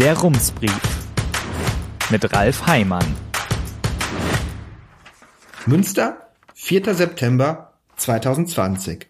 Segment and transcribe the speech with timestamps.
[0.00, 0.80] Der Rumsbrief
[2.08, 3.04] mit Ralf Heimann.
[5.66, 6.94] Münster, 4.
[6.94, 9.08] September 2020.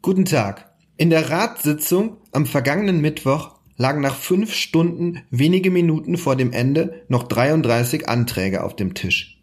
[0.00, 0.72] Guten Tag.
[0.96, 7.04] In der Ratssitzung am vergangenen Mittwoch lagen nach fünf Stunden wenige Minuten vor dem Ende
[7.08, 9.38] noch 33 Anträge auf dem Tisch.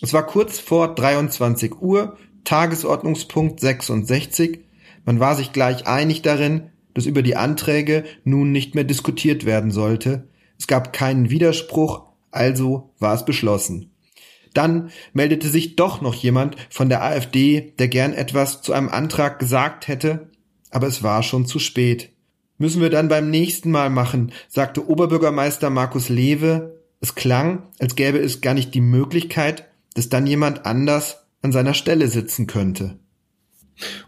[0.00, 4.60] Es war kurz vor 23 Uhr, Tagesordnungspunkt 66.
[5.04, 9.70] Man war sich gleich einig darin, dass über die Anträge nun nicht mehr diskutiert werden
[9.70, 10.28] sollte.
[10.58, 13.90] Es gab keinen Widerspruch, also war es beschlossen.
[14.54, 19.38] Dann meldete sich doch noch jemand von der AfD, der gern etwas zu einem Antrag
[19.38, 20.30] gesagt hätte,
[20.70, 22.10] aber es war schon zu spät.
[22.58, 26.80] Müssen wir dann beim nächsten Mal machen, sagte Oberbürgermeister Markus Lewe.
[27.00, 31.74] Es klang, als gäbe es gar nicht die Möglichkeit, dass dann jemand anders an seiner
[31.74, 32.98] Stelle sitzen könnte.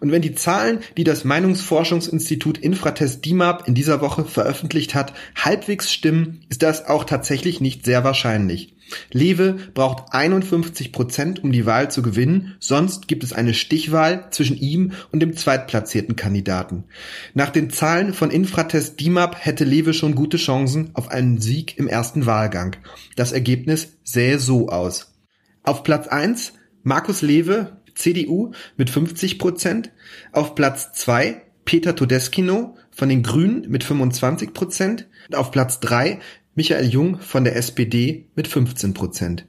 [0.01, 5.93] Und wenn die Zahlen, die das Meinungsforschungsinstitut Infratest DIMAP in dieser Woche veröffentlicht hat, halbwegs
[5.93, 8.75] stimmen, ist das auch tatsächlich nicht sehr wahrscheinlich.
[9.13, 14.59] Lewe braucht 51 Prozent, um die Wahl zu gewinnen, sonst gibt es eine Stichwahl zwischen
[14.59, 16.85] ihm und dem zweitplatzierten Kandidaten.
[17.33, 21.89] Nach den Zahlen von Infratest DIMAP hätte Lewe schon gute Chancen auf einen Sieg im
[21.89, 22.77] ersten Wahlgang.
[23.17, 25.15] Das Ergebnis sähe so aus.
[25.63, 29.91] Auf Platz 1 Markus Lewe CDU mit 50 Prozent.
[30.33, 35.09] Auf Platz zwei Peter Todeskino von den Grünen mit 25 Prozent.
[35.33, 36.21] Auf Platz drei
[36.55, 39.47] Michael Jung von der SPD mit 15 Prozent.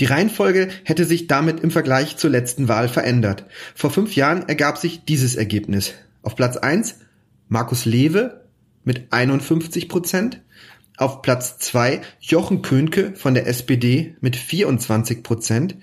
[0.00, 3.46] Die Reihenfolge hätte sich damit im Vergleich zur letzten Wahl verändert.
[3.74, 5.92] Vor fünf Jahren ergab sich dieses Ergebnis.
[6.22, 6.96] Auf Platz eins
[7.48, 8.46] Markus Lewe
[8.84, 10.40] mit 51 Prozent.
[10.96, 15.76] Auf Platz zwei Jochen Könke von der SPD mit 24 Prozent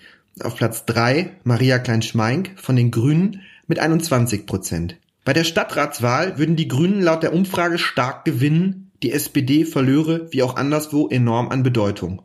[0.46, 4.98] auf Platz 3 Maria Klein-Schmeink von den Grünen mit 21 Prozent.
[5.26, 10.44] Bei der Stadtratswahl würden die Grünen laut der Umfrage stark gewinnen, die SPD verlöre wie
[10.44, 12.22] auch anderswo enorm an Bedeutung.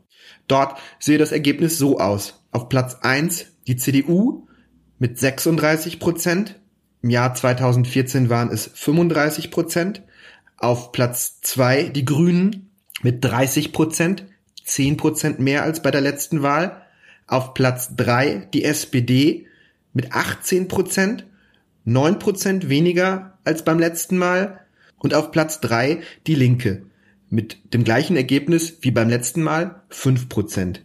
[0.48, 2.44] Dort sehe das Ergebnis so aus.
[2.50, 4.46] Auf Platz 1 die CDU
[4.98, 6.60] mit 36 Prozent.
[7.02, 10.02] Im Jahr 2014 waren es 35 Prozent.
[10.56, 12.70] Auf Platz 2 die Grünen
[13.02, 14.24] mit 30 Prozent,
[14.64, 16.83] 10 Prozent mehr als bei der letzten Wahl.
[17.26, 19.46] Auf Platz drei die SPD
[19.92, 21.26] mit 18 Prozent,
[21.84, 24.60] 9 Prozent weniger als beim letzten Mal.
[24.98, 26.82] Und auf Platz drei die Linke
[27.30, 30.84] mit dem gleichen Ergebnis wie beim letzten Mal, 5 Prozent.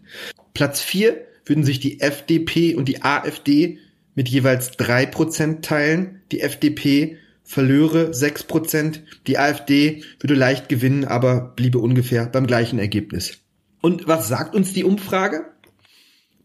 [0.53, 3.79] Platz vier würden sich die FDP und die AfD
[4.15, 6.21] mit jeweils drei Prozent teilen.
[6.31, 12.77] Die FDP verlöre sechs Prozent, die AfD würde leicht gewinnen, aber bliebe ungefähr beim gleichen
[12.77, 13.39] Ergebnis.
[13.81, 15.45] Und was sagt uns die Umfrage?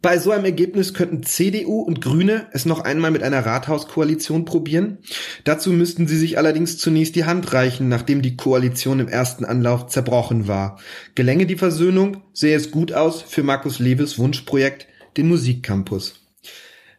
[0.05, 4.99] Bei so einem Ergebnis könnten CDU und Grüne es noch einmal mit einer Rathauskoalition probieren.
[5.45, 9.87] Dazu müssten sie sich allerdings zunächst die Hand reichen, nachdem die Koalition im ersten Anlauf
[9.87, 10.79] zerbrochen war.
[11.15, 16.21] Gelänge die Versöhnung, sähe es gut aus für Markus Lewes Wunschprojekt, den Musikcampus.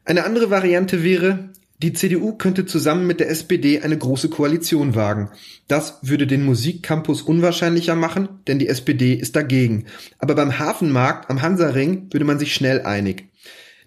[0.03, 1.51] Eine andere Variante wäre,
[1.85, 5.29] die CDU könnte zusammen mit der SPD eine große Koalition wagen.
[5.67, 9.85] Das würde den Musikcampus unwahrscheinlicher machen, denn die SPD ist dagegen.
[10.17, 13.25] Aber beim Hafenmarkt am Hansaring würde man sich schnell einig.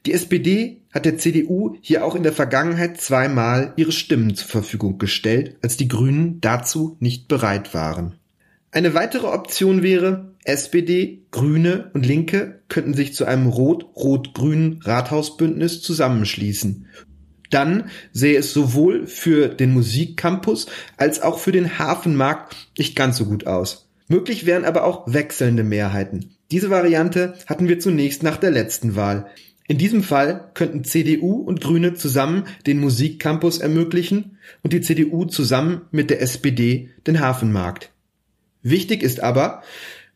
[0.07, 4.99] Die SPD hat der CDU hier auch in der Vergangenheit zweimal ihre Stimmen zur Verfügung
[4.99, 8.15] gestellt, als die Grünen dazu nicht bereit waren.
[8.71, 16.87] Eine weitere Option wäre, SPD, Grüne und Linke könnten sich zu einem rot-rot-grünen Rathausbündnis zusammenschließen
[17.51, 20.67] dann sähe es sowohl für den Musikcampus
[20.97, 23.89] als auch für den Hafenmarkt nicht ganz so gut aus.
[24.09, 26.31] Möglich wären aber auch wechselnde Mehrheiten.
[26.51, 29.27] Diese Variante hatten wir zunächst nach der letzten Wahl.
[29.67, 35.83] In diesem Fall könnten CDU und Grüne zusammen den Musikcampus ermöglichen und die CDU zusammen
[35.91, 37.91] mit der SPD den Hafenmarkt.
[38.63, 39.63] Wichtig ist aber,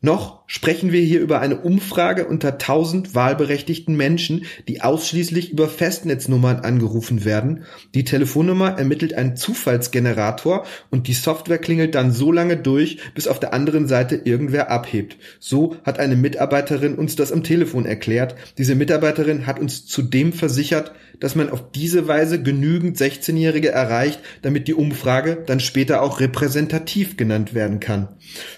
[0.02, 6.56] noch sprechen wir hier über eine Umfrage unter 1000 wahlberechtigten Menschen, die ausschließlich über Festnetznummern
[6.60, 7.62] angerufen werden.
[7.94, 13.38] Die Telefonnummer ermittelt einen Zufallsgenerator und die Software klingelt dann so lange durch, bis auf
[13.38, 15.16] der anderen Seite irgendwer abhebt.
[15.38, 18.34] So hat eine Mitarbeiterin uns das am Telefon erklärt.
[18.58, 24.66] Diese Mitarbeiterin hat uns zudem versichert, dass man auf diese Weise genügend 16-Jährige erreicht, damit
[24.66, 28.08] die Umfrage dann später auch repräsentativ genannt werden kann.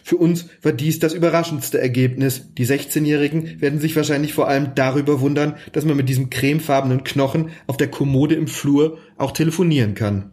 [0.02, 2.54] Für uns war dies das überraschendste Ergebnis.
[2.54, 7.50] Die 16-Jährigen werden sich wahrscheinlich vor allem darüber wundern, dass man mit diesem cremefarbenen Knochen
[7.66, 10.30] auf der Kommode im Flur auch telefonieren kann.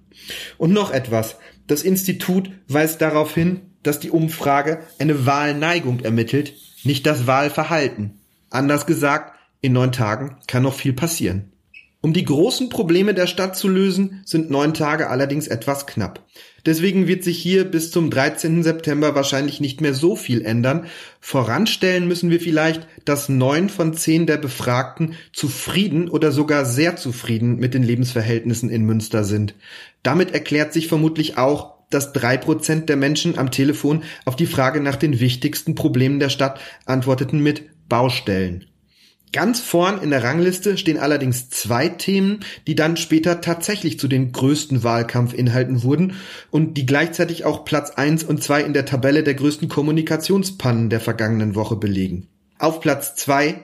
[0.60, 1.38] Und noch etwas.
[1.66, 6.54] Das Institut weist darauf hin, dass die Umfrage eine Wahlneigung ermittelt,
[6.84, 8.20] nicht das Wahlverhalten.
[8.52, 11.51] Anders gesagt, in neun Tagen kann noch viel passieren.
[12.04, 16.26] Um die großen Probleme der Stadt zu lösen, sind neun Tage allerdings etwas knapp.
[16.66, 18.64] Deswegen wird sich hier bis zum 13.
[18.64, 20.88] September wahrscheinlich nicht mehr so viel ändern.
[21.20, 27.58] Voranstellen müssen wir vielleicht, dass neun von zehn der Befragten zufrieden oder sogar sehr zufrieden
[27.58, 29.54] mit den Lebensverhältnissen in Münster sind.
[30.02, 34.82] Damit erklärt sich vermutlich auch, dass drei Prozent der Menschen am Telefon auf die Frage
[34.82, 38.66] nach den wichtigsten Problemen der Stadt antworteten mit Baustellen.
[39.34, 44.34] Ganz vorn in der Rangliste stehen allerdings zwei Themen, die dann später tatsächlich zu den
[44.34, 46.16] größten Wahlkampfinhalten wurden
[46.50, 51.00] und die gleichzeitig auch Platz eins und zwei in der Tabelle der größten Kommunikationspannen der
[51.00, 52.28] vergangenen Woche belegen.
[52.60, 53.64] Auf Platz zwei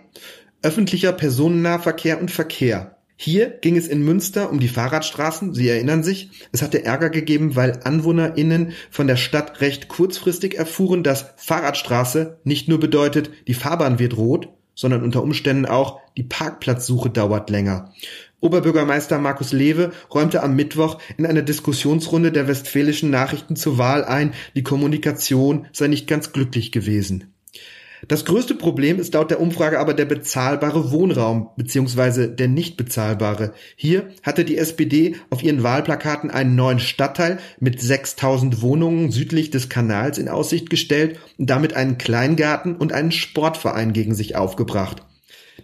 [0.62, 2.98] öffentlicher Personennahverkehr und Verkehr.
[3.18, 6.30] Hier ging es in Münster um die Fahrradstraßen, Sie erinnern sich.
[6.52, 12.70] Es hatte Ärger gegeben, weil AnwohnerInnen von der Stadt recht kurzfristig erfuhren, dass Fahrradstraße nicht
[12.70, 17.92] nur bedeutet, die Fahrbahn wird rot, sondern unter Umständen auch die Parkplatzsuche dauert länger.
[18.40, 24.34] Oberbürgermeister Markus Lewe räumte am Mittwoch in einer Diskussionsrunde der Westfälischen Nachrichten zur Wahl ein,
[24.56, 27.34] die Kommunikation sei nicht ganz glücklich gewesen.
[28.08, 32.28] Das größte Problem ist laut der Umfrage aber der bezahlbare Wohnraum bzw.
[32.28, 33.54] der nicht bezahlbare.
[33.76, 39.70] Hier hatte die SPD auf ihren Wahlplakaten einen neuen Stadtteil mit 6000 Wohnungen südlich des
[39.70, 45.02] Kanals in Aussicht gestellt und damit einen Kleingarten und einen Sportverein gegen sich aufgebracht.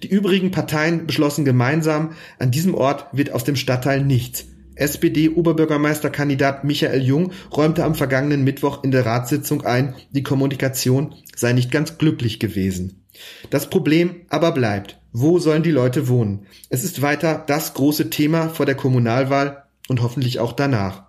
[0.02, 4.46] Die übrigen Parteien beschlossen gemeinsam, an diesem Ort wird aus dem Stadtteil nichts.
[4.76, 11.72] SPD-Oberbürgermeisterkandidat Michael Jung räumte am vergangenen Mittwoch in der Ratssitzung ein, die Kommunikation sei nicht
[11.72, 13.04] ganz glücklich gewesen.
[13.50, 15.00] Das Problem aber bleibt.
[15.12, 16.48] Wo sollen die Leute wohnen?
[16.70, 21.04] Es ist weiter das große Thema vor der Kommunalwahl und hoffentlich auch danach.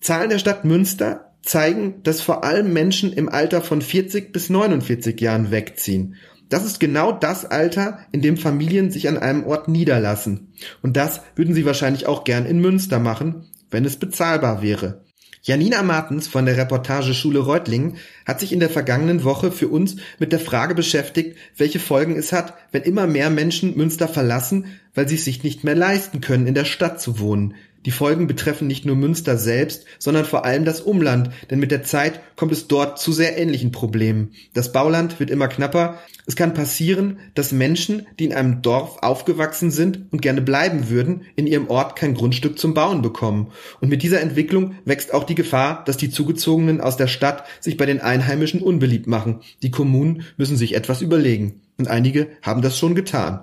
[0.00, 5.20] Zahlen der Stadt Münster zeigen, dass vor allem Menschen im Alter von 40 bis 49
[5.20, 6.16] Jahren wegziehen.
[6.48, 10.52] Das ist genau das Alter, in dem Familien sich an einem Ort niederlassen.
[10.82, 15.04] Und das würden sie wahrscheinlich auch gern in Münster machen, wenn es bezahlbar wäre.
[15.46, 19.96] Janina Martens von der Reportage Schule Reutlingen hat sich in der vergangenen Woche für uns
[20.18, 25.06] mit der Frage beschäftigt, welche Folgen es hat, wenn immer mehr Menschen Münster verlassen, weil
[25.06, 27.54] sie es sich nicht mehr leisten können, in der Stadt zu wohnen.
[27.86, 31.82] Die Folgen betreffen nicht nur Münster selbst, sondern vor allem das Umland, denn mit der
[31.82, 34.32] Zeit kommt es dort zu sehr ähnlichen Problemen.
[34.54, 35.98] Das Bauland wird immer knapper.
[36.26, 41.22] Es kann passieren, dass Menschen, die in einem Dorf aufgewachsen sind und gerne bleiben würden,
[41.36, 43.48] in ihrem Ort kein Grundstück zum Bauen bekommen.
[43.80, 47.76] Und mit dieser Entwicklung wächst auch die Gefahr, dass die Zugezogenen aus der Stadt sich
[47.76, 49.40] bei den Einheimischen unbeliebt machen.
[49.62, 51.60] Die Kommunen müssen sich etwas überlegen.
[51.76, 53.40] Und einige haben das schon getan.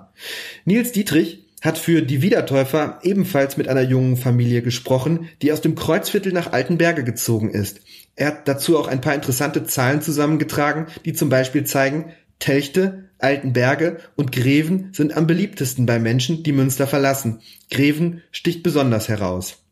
[0.64, 5.76] Nils Dietrich hat für die Wiedertäufer ebenfalls mit einer jungen Familie gesprochen, die aus dem
[5.76, 7.80] Kreuzviertel nach Altenberge gezogen ist.
[8.16, 13.98] Er hat dazu auch ein paar interessante Zahlen zusammengetragen, die zum Beispiel zeigen, Telchte, Altenberge
[14.16, 17.40] und Greven sind am beliebtesten bei Menschen, die Münster verlassen.
[17.70, 19.64] Greven sticht besonders heraus.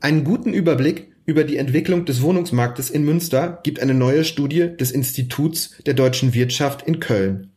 [0.00, 4.90] Einen guten Überblick über die Entwicklung des Wohnungsmarktes in Münster gibt eine neue Studie des
[4.90, 7.52] Instituts der deutschen Wirtschaft in Köln.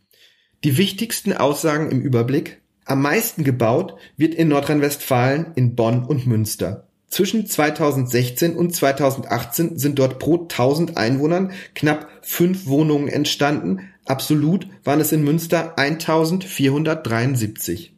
[0.64, 2.59] Die wichtigsten Aussagen im Überblick
[2.90, 6.88] am meisten gebaut wird in Nordrhein-Westfalen, in Bonn und Münster.
[7.08, 13.90] Zwischen 2016 und 2018 sind dort pro 1000 Einwohnern knapp fünf Wohnungen entstanden.
[14.06, 17.94] Absolut waren es in Münster 1473.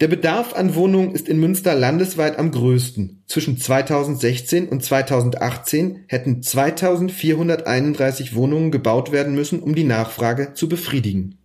[0.00, 3.24] Der Bedarf an Wohnungen ist in Münster landesweit am größten.
[3.26, 11.37] Zwischen 2016 und 2018 hätten 2431 Wohnungen gebaut werden müssen, um die Nachfrage zu befriedigen.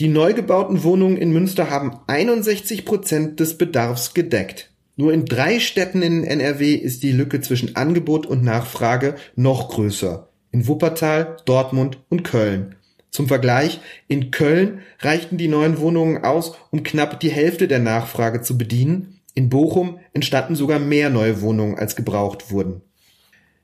[0.00, 4.72] Die neu gebauten Wohnungen in Münster haben 61 Prozent des Bedarfs gedeckt.
[4.96, 10.28] Nur in drei Städten in NRW ist die Lücke zwischen Angebot und Nachfrage noch größer.
[10.50, 12.74] In Wuppertal, Dortmund und Köln.
[13.10, 18.40] Zum Vergleich, in Köln reichten die neuen Wohnungen aus, um knapp die Hälfte der Nachfrage
[18.40, 19.20] zu bedienen.
[19.34, 22.82] In Bochum entstanden sogar mehr neue Wohnungen, als gebraucht wurden.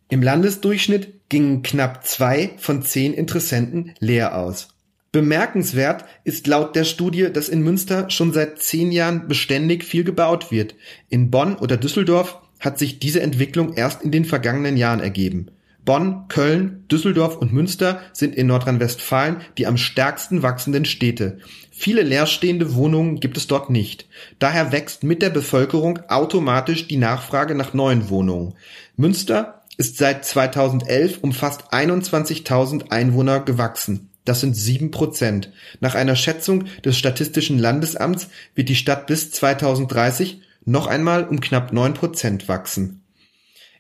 [0.09, 4.69] Im Landesdurchschnitt gingen knapp zwei von zehn Interessenten leer aus.
[5.13, 10.53] Bemerkenswert ist laut der Studie, dass in Münster schon seit zehn Jahren beständig viel gebaut
[10.53, 10.77] wird.
[11.09, 15.49] In Bonn oder Düsseldorf hat sich diese Entwicklung erst in den vergangenen Jahren ergeben.
[15.85, 21.39] Bonn, Köln, Düsseldorf und Münster sind in Nordrhein-Westfalen die am stärksten wachsenden Städte.
[21.73, 24.07] Viele leerstehende Wohnungen gibt es dort nicht.
[24.39, 28.55] Daher wächst mit der Bevölkerung automatisch die Nachfrage nach neuen Wohnungen.
[28.97, 34.10] Münster ist seit 2011 um fast 21.000 Einwohner gewachsen.
[34.25, 35.53] Das sind sieben Prozent.
[35.81, 41.73] Nach einer Schätzung des Statistischen Landesamts wird die Stadt bis 2030 noch einmal um knapp
[41.73, 43.03] neun Prozent wachsen.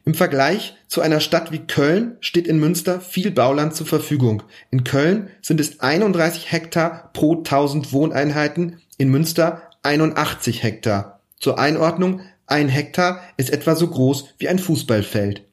[0.04, 4.42] Im Vergleich zu einer Stadt wie Köln steht in Münster viel Bauland zur Verfügung.
[4.70, 11.20] In Köln sind es 31 Hektar pro 1000 Wohneinheiten, in Münster 81 Hektar.
[11.38, 15.44] Zur Einordnung, ein Hektar ist etwa so groß wie ein Fußballfeld.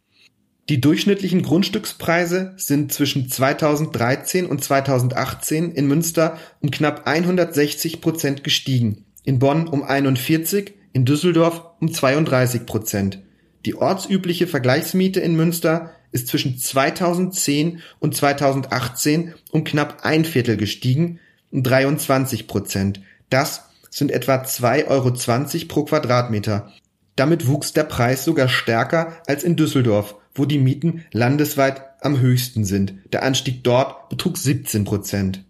[0.70, 9.06] Die durchschnittlichen Grundstückspreise sind zwischen 2013 und 2018 in Münster um knapp 160 Prozent gestiegen,
[9.24, 13.24] in Bonn um 41, in Düsseldorf um 32 Prozent.
[13.66, 21.20] Die ortsübliche Vergleichsmiete in Münster ist zwischen 2010 und 2018 um knapp ein Viertel gestiegen,
[21.50, 23.02] um 23 Prozent.
[23.30, 26.74] Das sind etwa 2,20 Euro pro Quadratmeter.
[27.16, 32.65] Damit wuchs der Preis sogar stärker als in Düsseldorf, wo die Mieten landesweit am höchsten
[32.65, 32.94] sind.
[33.12, 35.44] Der Anstieg dort betrug 17 Prozent.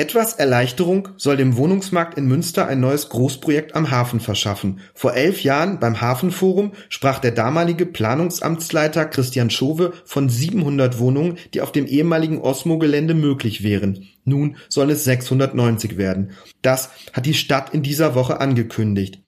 [0.00, 4.78] Etwas Erleichterung soll dem Wohnungsmarkt in Münster ein neues Großprojekt am Hafen verschaffen.
[4.94, 11.62] Vor elf Jahren beim Hafenforum sprach der damalige Planungsamtsleiter Christian Schove von 700 Wohnungen, die
[11.62, 14.06] auf dem ehemaligen Osmo-Gelände möglich wären.
[14.24, 16.30] Nun sollen es 690 werden.
[16.62, 19.24] Das hat die Stadt in dieser Woche angekündigt.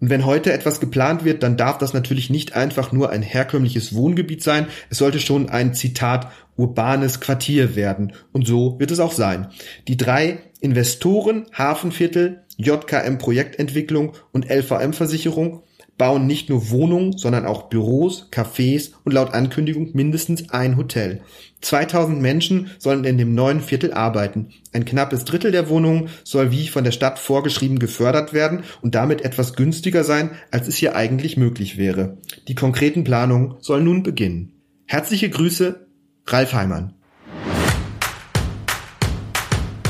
[0.00, 3.94] Und wenn heute etwas geplant wird, dann darf das natürlich nicht einfach nur ein herkömmliches
[3.94, 4.66] Wohngebiet sein.
[4.90, 8.12] Es sollte schon ein Zitat urbanes Quartier werden.
[8.32, 9.48] Und so wird es auch sein.
[9.88, 15.62] Die drei Investoren, Hafenviertel, JKM Projektentwicklung und LVM Versicherung
[15.98, 21.20] bauen nicht nur Wohnungen, sondern auch Büros, Cafés und laut Ankündigung mindestens ein Hotel.
[21.60, 24.50] 2000 Menschen sollen in dem neuen Viertel arbeiten.
[24.72, 29.22] Ein knappes Drittel der Wohnungen soll wie von der Stadt vorgeschrieben gefördert werden und damit
[29.22, 32.16] etwas günstiger sein, als es hier eigentlich möglich wäre.
[32.46, 34.52] Die konkreten Planungen sollen nun beginnen.
[34.86, 35.86] Herzliche Grüße,
[36.26, 36.94] Ralf Heimann.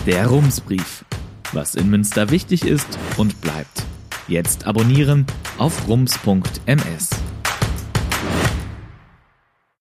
[0.07, 1.05] Der Rumsbrief.
[1.53, 3.85] Was in Münster wichtig ist und bleibt.
[4.29, 5.25] Jetzt abonnieren
[5.57, 7.11] auf rums.ms.